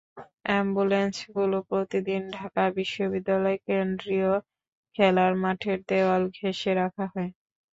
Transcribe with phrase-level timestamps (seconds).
[0.45, 4.31] অ্যাম্বুলেন্সগুলো প্রতিদিন ঢাকা বিশ্ববিদ্যালয় কেন্দ্রীয়
[4.95, 7.31] খেলার মাঠের দেয়াল ঘেঁষে রাখা হয়।